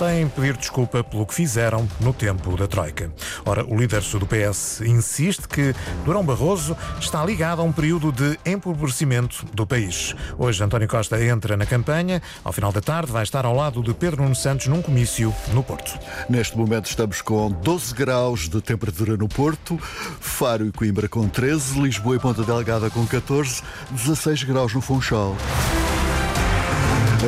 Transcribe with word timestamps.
de 0.00 0.30
pedir 0.34 0.56
desculpa 0.56 1.04
pelo 1.04 1.26
que 1.26 1.34
fizeram 1.34 1.86
no 2.00 2.14
tempo 2.14 2.56
da 2.56 2.66
Troika. 2.66 3.12
Ora, 3.44 3.66
o 3.66 3.76
líder 3.76 4.00
do 4.00 4.26
PS 4.26 4.80
insiste 4.80 5.46
que 5.46 5.74
Durão 6.06 6.24
Barroso 6.24 6.74
está 6.98 7.22
ligado 7.22 7.60
a 7.60 7.64
um 7.64 7.70
período 7.70 8.10
de 8.10 8.38
empobrecimento 8.46 9.44
do 9.52 9.66
país. 9.66 10.14
Hoje, 10.38 10.64
António 10.64 10.88
Costa 10.88 11.22
entra 11.22 11.54
na 11.54 11.66
campanha. 11.66 12.22
Ao 12.42 12.50
final 12.50 12.72
da 12.72 12.80
tarde, 12.80 13.12
vai 13.12 13.22
estar 13.22 13.44
ao 13.44 13.54
lado 13.54 13.82
de 13.82 13.92
Pedro 13.92 14.22
Nuno 14.22 14.34
Santos 14.34 14.68
num 14.68 14.80
comício 14.80 15.34
no 15.52 15.62
Porto. 15.62 15.98
Neste 16.30 16.56
momento, 16.56 16.88
estamos 16.88 17.20
com 17.20 17.50
12 17.50 17.94
graus 17.94 18.48
de 18.48 18.60
temperatura 18.62 19.18
no 19.18 19.28
Porto, 19.28 19.78
Faro 19.78 20.66
e 20.66 20.72
Coimbra 20.72 21.10
com 21.10 21.28
13, 21.28 21.78
Lisboa 21.78 22.16
e 22.16 22.18
Ponta 22.18 22.42
Delgada 22.42 22.88
com 22.88 23.06
14, 23.06 23.62
16 23.90 24.44
graus 24.44 24.72
no 24.72 24.80
Funchal. 24.80 25.36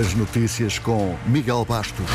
As 0.00 0.14
notícias 0.14 0.78
com 0.78 1.14
Miguel 1.26 1.66
Bastos. 1.66 2.06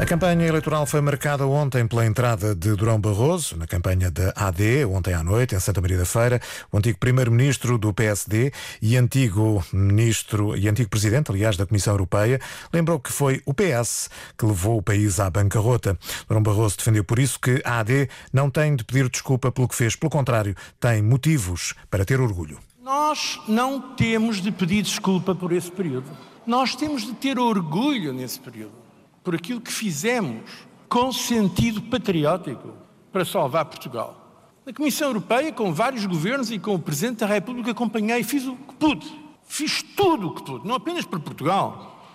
A 0.00 0.06
campanha 0.06 0.46
eleitoral 0.46 0.86
foi 0.86 1.02
marcada 1.02 1.46
ontem 1.46 1.86
pela 1.86 2.06
entrada 2.06 2.54
de 2.54 2.74
Durão 2.74 2.98
Barroso 2.98 3.54
na 3.58 3.66
campanha 3.66 4.10
da 4.10 4.32
AD, 4.34 4.86
ontem 4.86 5.12
à 5.12 5.22
noite, 5.22 5.54
em 5.54 5.60
Santa 5.60 5.82
Maria 5.82 5.98
da 5.98 6.06
Feira. 6.06 6.40
O 6.72 6.78
antigo 6.78 6.98
primeiro-ministro 6.98 7.76
do 7.76 7.92
PSD 7.92 8.50
e 8.80 8.96
antigo 8.96 9.62
ministro 9.70 10.56
e 10.56 10.66
antigo 10.70 10.88
presidente, 10.88 11.30
aliás, 11.30 11.58
da 11.58 11.66
Comissão 11.66 11.92
Europeia, 11.92 12.40
lembrou 12.72 12.98
que 12.98 13.12
foi 13.12 13.42
o 13.44 13.52
PS 13.52 14.08
que 14.38 14.46
levou 14.46 14.78
o 14.78 14.82
país 14.82 15.20
à 15.20 15.28
bancarrota. 15.28 15.98
Durão 16.26 16.42
Barroso 16.42 16.78
defendeu 16.78 17.04
por 17.04 17.18
isso 17.18 17.38
que 17.38 17.60
a 17.62 17.80
AD 17.80 18.08
não 18.32 18.48
tem 18.48 18.74
de 18.74 18.84
pedir 18.84 19.06
desculpa 19.10 19.52
pelo 19.52 19.68
que 19.68 19.76
fez, 19.76 19.96
pelo 19.96 20.08
contrário, 20.08 20.56
tem 20.80 21.02
motivos 21.02 21.74
para 21.90 22.06
ter 22.06 22.22
orgulho. 22.22 22.58
Nós 22.82 23.38
não 23.46 23.94
temos 23.96 24.40
de 24.40 24.50
pedir 24.50 24.80
desculpa 24.80 25.34
por 25.34 25.52
esse 25.52 25.70
período. 25.70 26.06
Nós 26.46 26.74
temos 26.74 27.02
de 27.02 27.12
ter 27.12 27.38
orgulho 27.38 28.14
nesse 28.14 28.40
período 28.40 28.88
por 29.22 29.34
aquilo 29.34 29.60
que 29.60 29.72
fizemos 29.72 30.42
com 30.88 31.12
sentido 31.12 31.82
patriótico 31.82 32.74
para 33.12 33.24
salvar 33.24 33.64
Portugal. 33.66 34.16
Na 34.64 34.72
Comissão 34.72 35.08
Europeia, 35.08 35.52
com 35.52 35.72
vários 35.72 36.04
governos 36.06 36.50
e 36.50 36.58
com 36.58 36.74
o 36.74 36.78
Presidente 36.78 37.18
da 37.18 37.26
República, 37.26 37.70
acompanhei 37.70 38.20
e 38.20 38.24
fiz 38.24 38.46
o 38.46 38.56
que 38.56 38.74
pude. 38.74 39.20
Fiz 39.44 39.82
tudo 39.82 40.28
o 40.28 40.34
que 40.34 40.44
pude, 40.44 40.66
não 40.66 40.76
apenas 40.76 41.04
para 41.04 41.18
Portugal, 41.18 42.06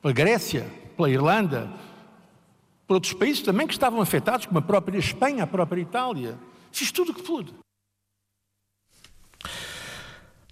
pela 0.00 0.14
Grécia, 0.14 0.66
pela 0.96 1.10
Irlanda, 1.10 1.70
por 2.86 2.94
outros 2.94 3.12
países 3.12 3.42
também 3.42 3.66
que 3.66 3.72
estavam 3.72 4.00
afetados, 4.00 4.46
como 4.46 4.58
a 4.58 4.62
própria 4.62 4.98
Espanha, 4.98 5.44
a 5.44 5.46
própria 5.46 5.80
Itália. 5.80 6.38
Fiz 6.72 6.90
tudo 6.90 7.12
o 7.12 7.14
que 7.14 7.22
pude. 7.22 7.52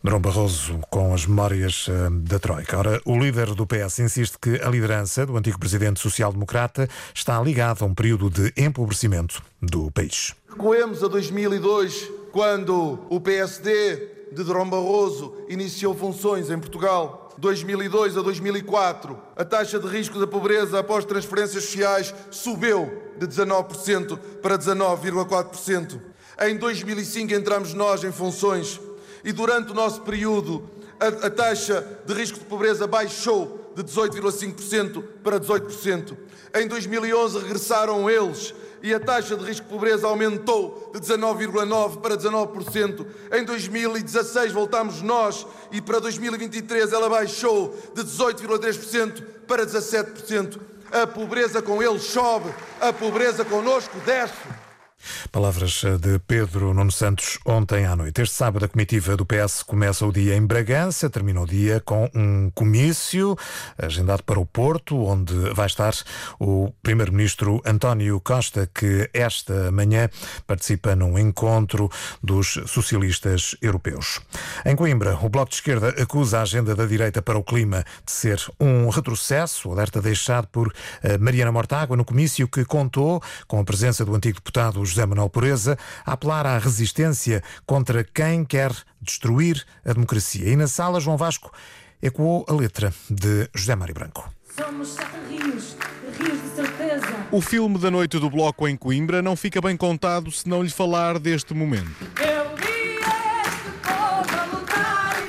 Durão 0.02 0.20
Barroso 0.20 0.78
com 0.90 1.12
as 1.12 1.26
memórias 1.26 1.88
uh, 1.88 2.10
da 2.10 2.38
Troika. 2.38 2.78
Ora, 2.78 3.00
o 3.04 3.18
líder 3.18 3.54
do 3.54 3.66
PS 3.66 3.98
insiste 3.98 4.38
que 4.40 4.60
a 4.62 4.68
liderança 4.68 5.26
do 5.26 5.36
antigo 5.36 5.58
presidente 5.58 5.98
social-democrata 5.98 6.88
está 7.12 7.40
ligada 7.42 7.84
a 7.84 7.86
um 7.86 7.94
período 7.94 8.30
de 8.30 8.52
empobrecimento 8.56 9.42
do 9.60 9.90
país. 9.90 10.36
Recuemos 10.48 11.02
a 11.02 11.08
2002, 11.08 12.10
quando 12.30 13.00
o 13.10 13.20
PSD 13.20 14.28
de 14.32 14.44
Durão 14.44 14.68
Barroso 14.68 15.34
iniciou 15.48 15.94
funções 15.94 16.48
em 16.48 16.58
Portugal. 16.58 17.34
2002 17.38 18.16
a 18.16 18.22
2004, 18.22 19.16
a 19.36 19.44
taxa 19.44 19.78
de 19.78 19.86
risco 19.86 20.18
da 20.18 20.26
pobreza 20.26 20.78
após 20.78 21.04
transferências 21.04 21.64
sociais 21.64 22.14
subiu 22.30 22.90
de 23.18 23.26
19% 23.26 24.18
para 24.42 24.58
19,4%. 24.58 26.00
Em 26.40 26.56
2005 26.56 27.32
entramos 27.32 27.74
nós 27.74 28.02
em 28.04 28.12
funções 28.12 28.80
e 29.28 29.32
durante 29.32 29.72
o 29.72 29.74
nosso 29.74 30.00
período 30.00 30.70
a, 30.98 31.26
a 31.26 31.30
taxa 31.30 31.86
de 32.06 32.14
risco 32.14 32.38
de 32.38 32.46
pobreza 32.46 32.86
baixou 32.86 33.74
de 33.76 33.84
18,5% 33.84 35.04
para 35.22 35.38
18%. 35.38 36.16
Em 36.54 36.66
2011 36.66 37.38
regressaram 37.40 38.08
eles 38.08 38.54
e 38.82 38.94
a 38.94 38.98
taxa 38.98 39.36
de 39.36 39.44
risco 39.44 39.66
de 39.66 39.70
pobreza 39.70 40.06
aumentou 40.06 40.90
de 40.94 41.00
19,9% 41.00 42.00
para 42.00 42.16
19%. 42.16 43.06
Em 43.30 43.44
2016 43.44 44.50
voltamos 44.50 45.02
nós 45.02 45.46
e 45.70 45.82
para 45.82 45.98
2023 45.98 46.90
ela 46.90 47.10
baixou 47.10 47.76
de 47.94 48.02
18,3% 48.04 49.22
para 49.46 49.66
17%. 49.66 50.58
A 50.90 51.06
pobreza 51.06 51.60
com 51.60 51.82
eles 51.82 52.04
sobe, 52.04 52.48
a 52.80 52.94
pobreza 52.94 53.44
connosco 53.44 53.94
desce. 54.06 54.67
Palavras 55.30 55.82
eh, 55.84 55.96
de 55.96 56.18
Pedro 56.18 56.74
Nuno 56.74 56.90
Santos 56.90 57.38
ontem 57.44 57.86
à 57.86 57.94
noite. 57.94 58.20
Este 58.20 58.34
sábado 58.34 58.64
a 58.64 58.68
comitiva 58.68 59.16
do 59.16 59.24
PS 59.24 59.62
começa 59.62 60.04
o 60.04 60.12
dia 60.12 60.34
em 60.34 60.44
Bragança, 60.44 61.08
termina 61.08 61.40
o 61.40 61.46
dia 61.46 61.80
com 61.80 62.10
um 62.14 62.50
comício 62.54 63.36
agendado 63.76 64.22
para 64.24 64.40
o 64.40 64.46
Porto, 64.46 64.96
onde 64.96 65.34
vai 65.54 65.66
estar 65.66 65.94
o 66.40 66.72
primeiro-ministro 66.82 67.62
António 67.64 68.20
Costa, 68.20 68.68
que 68.72 69.08
esta 69.12 69.70
manhã 69.70 70.08
participa 70.46 70.96
num 70.96 71.18
encontro 71.18 71.90
dos 72.22 72.58
socialistas 72.66 73.56
europeus. 73.62 74.20
Em 74.64 74.74
Coimbra, 74.74 75.18
o 75.22 75.28
Bloco 75.28 75.50
de 75.50 75.56
Esquerda 75.56 75.88
acusa 76.00 76.38
a 76.38 76.42
agenda 76.42 76.74
da 76.74 76.86
direita 76.86 77.22
para 77.22 77.38
o 77.38 77.44
clima 77.44 77.84
de 78.04 78.12
ser 78.12 78.40
um 78.58 78.88
retrocesso, 78.88 79.70
alerta 79.70 80.00
deixado 80.00 80.48
por 80.48 80.72
eh, 81.02 81.18
Mariana 81.18 81.52
Mortágua 81.52 81.96
no 81.96 82.04
comício 82.04 82.48
que 82.48 82.64
contou 82.64 83.22
com 83.46 83.60
a 83.60 83.64
presença 83.64 84.04
do 84.04 84.14
antigo 84.14 84.38
deputado 84.38 84.80
José 84.88 85.06
Manuel 85.06 85.30
Pureza, 85.30 85.78
a 86.04 86.12
apelar 86.12 86.46
à 86.46 86.58
resistência 86.58 87.42
contra 87.66 88.02
quem 88.02 88.44
quer 88.44 88.72
destruir 89.00 89.64
a 89.84 89.92
democracia. 89.92 90.48
E 90.48 90.56
na 90.56 90.66
sala, 90.66 91.00
João 91.00 91.16
Vasco 91.16 91.52
ecoou 92.02 92.44
a 92.48 92.52
letra 92.52 92.92
de 93.10 93.48
José 93.54 93.74
Mário 93.76 93.94
Branco. 93.94 94.28
Somos 94.56 94.96
rios, 95.28 95.76
rios 96.18 96.42
de 96.42 96.48
certeza. 96.56 97.06
O 97.30 97.40
filme 97.40 97.78
da 97.78 97.90
noite 97.90 98.18
do 98.18 98.30
Bloco 98.30 98.66
em 98.66 98.76
Coimbra 98.76 99.22
não 99.22 99.36
fica 99.36 99.60
bem 99.60 99.76
contado 99.76 100.32
se 100.32 100.48
não 100.48 100.62
lhe 100.62 100.70
falar 100.70 101.18
deste 101.18 101.54
momento. 101.54 101.94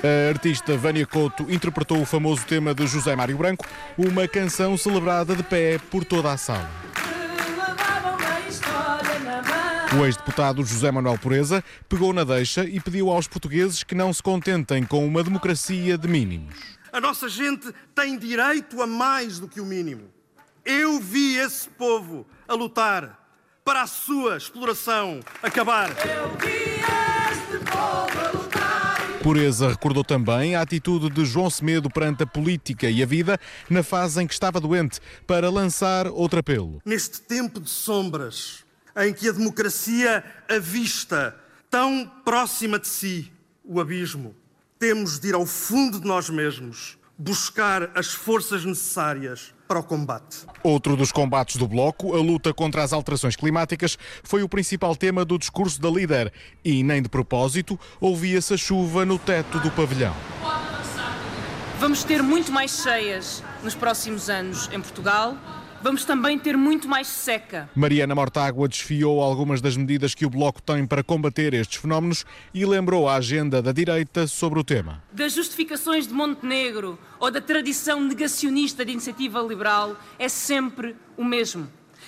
A 0.01 0.29
artista 0.29 0.77
Vânia 0.77 1.05
Couto 1.05 1.45
interpretou 1.51 2.01
o 2.01 2.05
famoso 2.05 2.45
tema 2.45 2.73
de 2.73 2.87
José 2.87 3.15
Mário 3.17 3.37
Branco, 3.37 3.65
uma 3.97 4.27
canção 4.29 4.77
celebrada 4.77 5.35
de 5.35 5.43
pé 5.43 5.77
por 5.91 6.05
toda 6.05 6.31
a 6.31 6.37
sala. 6.37 6.88
O 9.97 10.05
ex-deputado 10.05 10.63
José 10.63 10.91
Manuel 10.91 11.17
Pureza 11.17 11.63
pegou 11.87 12.13
na 12.13 12.23
deixa 12.23 12.63
e 12.63 12.79
pediu 12.79 13.09
aos 13.09 13.27
portugueses 13.27 13.83
que 13.83 13.95
não 13.95 14.13
se 14.13 14.21
contentem 14.21 14.85
com 14.85 15.05
uma 15.05 15.23
democracia 15.23 15.97
de 15.97 16.07
mínimos. 16.07 16.53
A 16.93 17.01
nossa 17.01 17.27
gente 17.27 17.73
tem 17.95 18.15
direito 18.15 18.79
a 18.83 18.87
mais 18.87 19.39
do 19.39 19.47
que 19.47 19.59
o 19.59 19.65
mínimo. 19.65 20.03
Eu 20.63 20.99
vi 20.99 21.37
esse 21.37 21.67
povo 21.69 22.27
a 22.47 22.53
lutar 22.53 23.19
para 23.65 23.81
a 23.81 23.87
sua 23.87 24.37
exploração 24.37 25.21
acabar. 25.41 25.89
Eu 25.89 26.37
vi 26.37 26.81
este 27.31 27.65
povo 27.65 28.27
a 28.27 28.31
lutar. 28.31 29.19
Pureza 29.23 29.69
recordou 29.69 30.03
também 30.03 30.55
a 30.55 30.61
atitude 30.61 31.09
de 31.09 31.25
João 31.25 31.49
Semedo 31.49 31.89
perante 31.89 32.21
a 32.21 32.27
política 32.27 32.87
e 32.87 33.01
a 33.01 33.07
vida 33.07 33.39
na 33.67 33.81
fase 33.81 34.21
em 34.21 34.27
que 34.27 34.33
estava 34.33 34.59
doente, 34.59 34.99
para 35.25 35.49
lançar 35.49 36.05
outro 36.07 36.39
apelo. 36.39 36.79
Neste 36.85 37.21
tempo 37.21 37.59
de 37.59 37.69
sombras, 37.69 38.63
em 38.99 39.13
que 39.13 39.29
a 39.29 39.31
democracia 39.31 40.23
avista 40.49 41.35
tão 41.69 42.09
próxima 42.25 42.79
de 42.79 42.87
si 42.87 43.31
o 43.63 43.79
abismo. 43.79 44.35
Temos 44.77 45.19
de 45.19 45.29
ir 45.29 45.35
ao 45.35 45.45
fundo 45.45 45.99
de 45.99 46.07
nós 46.07 46.29
mesmos, 46.29 46.97
buscar 47.17 47.91
as 47.95 48.07
forças 48.13 48.65
necessárias 48.65 49.53
para 49.67 49.79
o 49.79 49.83
combate. 49.83 50.45
Outro 50.63 50.95
dos 50.95 51.11
combates 51.11 51.57
do 51.57 51.67
Bloco, 51.67 52.15
a 52.15 52.21
luta 52.21 52.53
contra 52.53 52.83
as 52.83 52.91
alterações 52.91 53.35
climáticas, 53.35 53.97
foi 54.23 54.41
o 54.41 54.49
principal 54.49 54.95
tema 54.95 55.23
do 55.23 55.37
discurso 55.37 55.79
da 55.79 55.89
líder. 55.89 56.33
E 56.63 56.81
nem 56.81 57.01
de 57.01 57.09
propósito, 57.09 57.79
ouvia-se 58.01 58.53
a 58.53 58.57
chuva 58.57 59.05
no 59.05 59.19
teto 59.19 59.59
do 59.59 59.69
pavilhão. 59.71 60.15
Vamos 61.79 62.03
ter 62.03 62.23
muito 62.23 62.51
mais 62.51 62.81
cheias 62.81 63.43
nos 63.63 63.75
próximos 63.75 64.29
anos 64.29 64.69
em 64.71 64.81
Portugal 64.81 65.37
vamos 65.81 66.05
também 66.05 66.37
ter 66.37 66.57
muito 66.57 66.87
mais 66.87 67.07
seca. 67.07 67.69
Mariana 67.75 68.15
Mortágua 68.15 68.67
desfiou 68.67 69.21
algumas 69.21 69.61
das 69.61 69.75
medidas 69.77 70.13
que 70.13 70.25
o 70.25 70.29
Bloco 70.29 70.61
tem 70.61 70.85
para 70.85 71.03
combater 71.03 71.53
estes 71.53 71.77
fenómenos 71.77 72.25
e 72.53 72.65
lembrou 72.65 73.07
a 73.07 73.15
agenda 73.15 73.61
da 73.61 73.71
direita 73.71 74.27
sobre 74.27 74.59
o 74.59 74.63
tema. 74.63 75.03
Das 75.11 75.33
justificações 75.33 76.07
de 76.07 76.13
Montenegro 76.13 76.97
ou 77.19 77.31
da 77.31 77.41
tradição 77.41 78.01
negacionista 78.01 78.85
de 78.85 78.91
iniciativa 78.91 79.39
liberal 79.41 79.95
é 80.17 80.29
sempre 80.29 80.95
o 81.17 81.23
mesmo. 81.23 81.67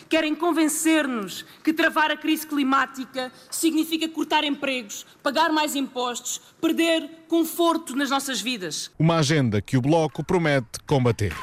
Querem 0.10 0.36
convencer-nos 0.36 1.46
que 1.64 1.72
travar 1.72 2.12
a 2.12 2.18
crise 2.18 2.46
climática 2.46 3.32
significa 3.50 4.10
cortar 4.10 4.44
empregos, 4.44 5.06
pagar 5.24 5.52
mais 5.52 5.76
impostos, 5.76 6.42
perder 6.60 7.10
conforto 7.28 7.96
nas 7.96 8.10
nossas 8.10 8.42
vidas. 8.42 8.92
Uma 9.00 9.18
agenda 9.18 9.62
que 9.62 9.78
o 9.78 9.82
Bloco 9.82 10.24
promete 10.24 10.80
combater. 10.86 11.34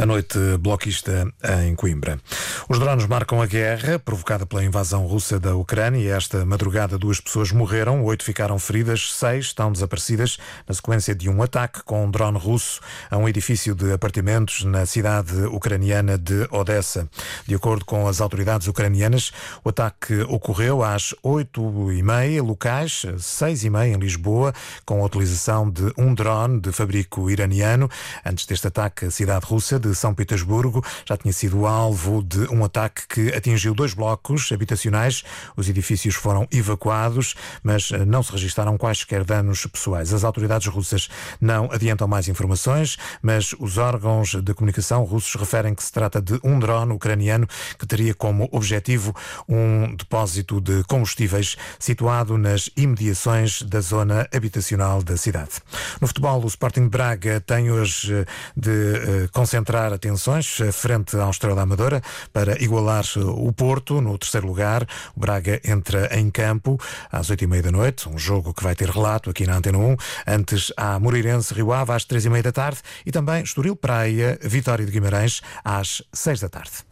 A 0.00 0.06
noite 0.06 0.38
bloquista 0.58 1.30
em 1.62 1.74
Coimbra. 1.74 2.18
Os 2.70 2.78
drones 2.78 3.06
marcam 3.06 3.42
a 3.42 3.46
guerra 3.46 3.98
provocada 3.98 4.46
pela 4.46 4.64
invasão 4.64 5.06
russa 5.06 5.38
da 5.38 5.54
Ucrânia. 5.54 6.14
Esta 6.14 6.42
madrugada, 6.46 6.96
duas 6.96 7.20
pessoas 7.20 7.52
morreram, 7.52 8.02
oito 8.04 8.24
ficaram 8.24 8.58
feridas, 8.58 9.12
seis 9.12 9.46
estão 9.46 9.70
desaparecidas 9.70 10.38
na 10.66 10.74
sequência 10.74 11.14
de 11.14 11.28
um 11.28 11.42
ataque 11.42 11.82
com 11.82 12.06
um 12.06 12.10
drone 12.10 12.38
russo 12.38 12.80
a 13.10 13.18
um 13.18 13.28
edifício 13.28 13.74
de 13.74 13.92
apartamentos 13.92 14.64
na 14.64 14.86
cidade 14.86 15.34
ucraniana 15.46 16.16
de 16.16 16.48
Odessa. 16.50 17.06
De 17.46 17.54
acordo 17.54 17.84
com 17.84 18.08
as 18.08 18.22
autoridades 18.22 18.68
ucranianas, 18.68 19.32
o 19.62 19.68
ataque 19.68 20.22
ocorreu 20.22 20.82
às 20.82 21.14
oito 21.22 21.92
e 21.92 22.02
meia 22.02 22.42
locais, 22.42 23.04
seis 23.18 23.64
e 23.64 23.68
meia 23.68 23.94
em 23.94 23.98
Lisboa, 23.98 24.54
com 24.86 25.02
a 25.02 25.04
utilização 25.04 25.70
de 25.70 25.92
um 25.98 26.14
drone 26.14 26.58
de 26.58 26.72
fabrico 26.72 27.30
iraniano. 27.30 27.86
Antes 28.24 28.46
deste 28.46 28.66
ataque, 28.66 29.04
a 29.04 29.10
cidade 29.10 29.44
russa 29.44 29.78
de 29.78 29.89
São 29.94 30.14
Petersburgo 30.14 30.84
já 31.06 31.16
tinha 31.16 31.32
sido 31.32 31.66
alvo 31.66 32.22
de 32.22 32.40
um 32.52 32.64
ataque 32.64 33.06
que 33.08 33.34
atingiu 33.34 33.74
dois 33.74 33.94
blocos 33.94 34.50
habitacionais. 34.52 35.22
Os 35.56 35.68
edifícios 35.68 36.14
foram 36.14 36.46
evacuados, 36.50 37.34
mas 37.62 37.90
eh, 37.92 38.04
não 38.04 38.22
se 38.22 38.32
registaram 38.32 38.76
quaisquer 38.76 39.24
danos 39.24 39.66
pessoais. 39.66 40.12
As 40.12 40.24
autoridades 40.24 40.66
russas 40.66 41.08
não 41.40 41.70
adiantam 41.72 42.08
mais 42.08 42.28
informações, 42.28 42.96
mas 43.22 43.54
os 43.58 43.78
órgãos 43.78 44.34
de 44.34 44.54
comunicação 44.54 45.04
russos 45.04 45.34
referem 45.34 45.74
que 45.74 45.82
se 45.82 45.92
trata 45.92 46.20
de 46.20 46.38
um 46.42 46.58
drone 46.58 46.92
ucraniano 46.92 47.46
que 47.78 47.86
teria 47.86 48.14
como 48.14 48.48
objetivo 48.52 49.14
um 49.48 49.94
depósito 49.94 50.60
de 50.60 50.84
combustíveis 50.84 51.56
situado 51.78 52.36
nas 52.36 52.70
imediações 52.76 53.62
da 53.62 53.80
zona 53.80 54.28
habitacional 54.34 55.02
da 55.02 55.16
cidade. 55.16 55.52
No 56.00 56.06
futebol, 56.06 56.42
o 56.42 56.46
Sporting 56.46 56.88
Braga 56.88 57.40
tem 57.40 57.70
hoje 57.70 58.14
eh, 58.14 58.24
de 58.56 58.70
eh, 58.70 59.28
concentrar 59.80 59.92
atenções 59.92 60.58
frente 60.72 61.16
ao 61.16 61.30
Estrela 61.30 61.62
Amadora 61.62 62.02
para 62.32 62.62
igualar 62.62 63.04
o 63.16 63.52
Porto 63.52 64.00
no 64.00 64.18
terceiro 64.18 64.46
lugar. 64.46 64.86
O 65.16 65.20
Braga 65.20 65.60
entra 65.64 66.08
em 66.18 66.30
campo 66.30 66.78
às 67.10 67.30
oito 67.30 67.44
e 67.44 67.46
meia 67.46 67.62
da 67.62 67.72
noite, 67.72 68.08
um 68.08 68.18
jogo 68.18 68.52
que 68.52 68.62
vai 68.62 68.74
ter 68.74 68.90
relato 68.90 69.30
aqui 69.30 69.46
na 69.46 69.56
Antena 69.56 69.78
1. 69.78 69.96
Antes 70.26 70.72
há 70.76 70.98
Moreirense 70.98 71.54
Rio 71.54 71.72
Ave 71.72 71.92
às 71.92 72.04
três 72.04 72.24
e 72.24 72.30
meia 72.30 72.42
da 72.42 72.52
tarde 72.52 72.80
e 73.06 73.10
também 73.10 73.42
Estoril 73.42 73.74
Praia, 73.74 74.38
Vitória 74.42 74.84
de 74.84 74.92
Guimarães 74.92 75.40
às 75.64 76.02
seis 76.12 76.40
da 76.40 76.48
tarde. 76.48 76.84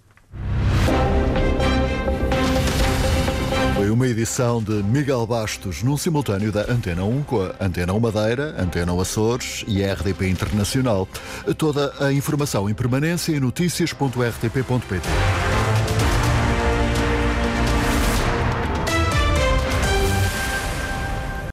Foi 3.79 3.91
uma 3.91 4.09
edição 4.09 4.61
de 4.61 4.83
Miguel 4.83 5.25
Bastos 5.25 5.85
num 5.85 5.97
simultâneo 5.97 6.51
da 6.51 6.63
Antena 6.63 7.05
1 7.05 7.23
com 7.23 7.43
a 7.43 7.55
Antena 7.65 7.93
1 7.93 8.01
Madeira, 8.01 8.61
Antena 8.61 8.93
1 8.93 9.01
Açores 9.01 9.65
e 9.69 9.85
RDP 9.85 10.29
Internacional. 10.29 11.09
Toda 11.57 11.95
a 12.05 12.13
informação 12.13 12.69
em 12.69 12.75
permanência 12.75 13.31
em 13.31 13.39
notícias.rtp.pt. 13.39 15.09